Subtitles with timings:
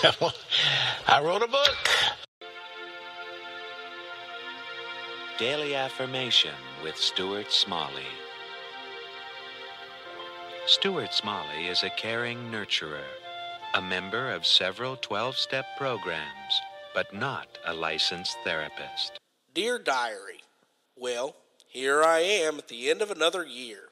[1.08, 1.76] I wrote a book.
[5.38, 8.08] Daily Affirmation with Stuart Smalley.
[10.66, 13.04] Stuart Smalley is a caring nurturer,
[13.74, 16.60] a member of several 12 step programs,
[16.94, 19.18] but not a licensed therapist.
[19.52, 20.40] Dear Diary,
[20.96, 21.36] well,
[21.66, 23.90] here I am at the end of another year.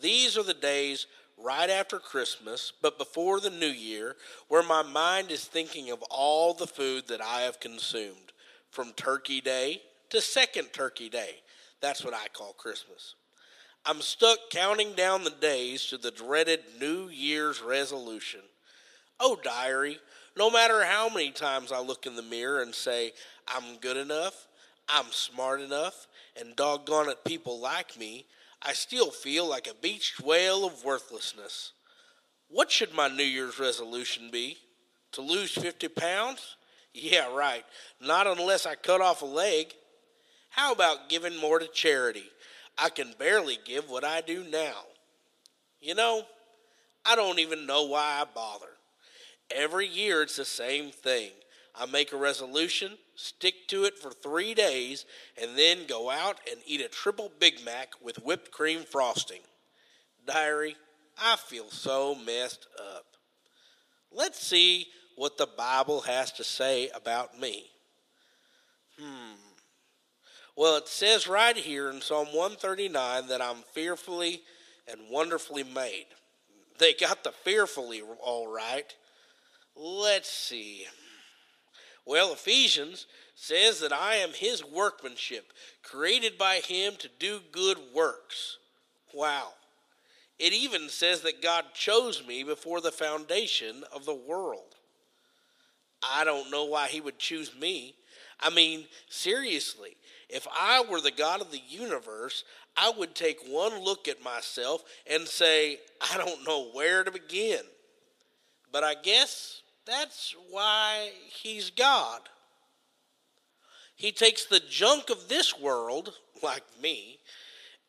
[0.00, 1.06] These are the days
[1.42, 4.16] right after Christmas, but before the new year,
[4.48, 8.32] where my mind is thinking of all the food that I have consumed,
[8.70, 11.36] from Turkey Day to Second Turkey Day.
[11.80, 13.14] That's what I call Christmas.
[13.84, 18.40] I'm stuck counting down the days to the dreaded New Year's resolution.
[19.18, 19.98] Oh, diary,
[20.36, 23.12] no matter how many times I look in the mirror and say,
[23.48, 24.46] I'm good enough,
[24.88, 26.06] I'm smart enough,
[26.38, 28.26] and doggone it, people like me,
[28.62, 31.72] I still feel like a beached whale of worthlessness.
[32.48, 34.58] What should my New Year's resolution be?
[35.12, 36.56] To lose 50 pounds?
[36.92, 37.64] Yeah, right.
[38.00, 39.72] Not unless I cut off a leg.
[40.50, 42.24] How about giving more to charity?
[42.76, 44.82] I can barely give what I do now.
[45.80, 46.24] You know,
[47.04, 48.66] I don't even know why I bother.
[49.50, 51.30] Every year it's the same thing.
[51.74, 55.06] I make a resolution, stick to it for three days,
[55.40, 59.40] and then go out and eat a triple Big Mac with whipped cream frosting.
[60.26, 60.76] Diary,
[61.18, 63.04] I feel so messed up.
[64.12, 67.66] Let's see what the Bible has to say about me.
[68.98, 69.34] Hmm.
[70.56, 74.42] Well, it says right here in Psalm 139 that I'm fearfully
[74.88, 76.06] and wonderfully made.
[76.78, 78.94] They got the fearfully all right.
[79.76, 80.86] Let's see.
[82.06, 88.58] Well, Ephesians says that I am his workmanship, created by him to do good works.
[89.14, 89.48] Wow.
[90.38, 94.74] It even says that God chose me before the foundation of the world.
[96.02, 97.94] I don't know why he would choose me.
[98.40, 99.96] I mean, seriously,
[100.30, 102.44] if I were the God of the universe,
[102.76, 105.78] I would take one look at myself and say,
[106.12, 107.60] I don't know where to begin.
[108.72, 109.60] But I guess
[109.90, 111.10] that's why
[111.42, 112.20] he's God.
[113.96, 117.18] He takes the junk of this world, like me,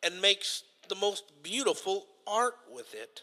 [0.02, 3.22] and makes the most beautiful art with it.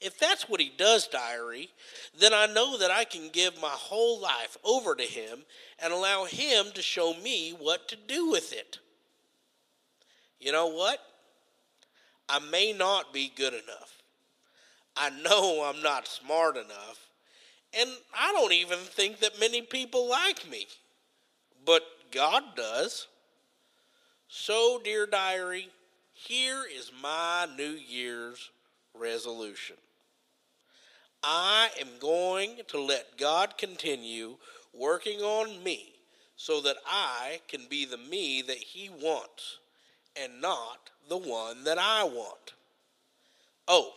[0.00, 1.70] If that's what he does, diary,
[2.18, 5.44] then I know that I can give my whole life over to him
[5.78, 8.78] and allow him to show me what to do with it.
[10.40, 10.98] You know what?
[12.28, 14.02] I may not be good enough.
[14.96, 17.08] I know I'm not smart enough.
[17.78, 20.66] And I don't even think that many people like me.
[21.64, 23.08] But God does.
[24.28, 25.68] So, dear diary,
[26.12, 28.50] here is my New Year's
[28.94, 29.76] resolution.
[31.22, 34.36] I am going to let God continue
[34.72, 35.94] working on me
[36.36, 39.58] so that I can be the me that He wants
[40.20, 42.54] and not the one that I want.
[43.66, 43.92] Oh,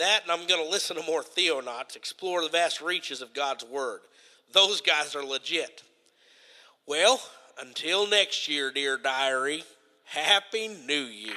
[0.00, 3.64] that, and I'm going to listen to more Theonauts explore the vast reaches of God's
[3.64, 4.00] Word.
[4.52, 5.82] Those guys are legit.
[6.86, 7.20] Well,
[7.60, 9.62] until next year, dear diary,
[10.04, 11.36] Happy New Year.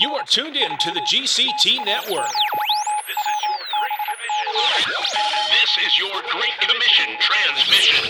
[0.00, 2.26] You are tuned in to the GCT Network.
[5.66, 8.04] This is your Great Commission transmission.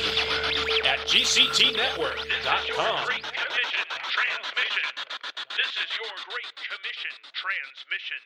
[0.86, 3.06] At GCTNetwork.com.
[3.06, 4.88] Great Commission transmission.
[5.56, 8.22] This is your Great Commission transmission.